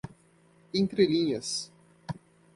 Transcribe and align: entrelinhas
entrelinhas 0.73 1.69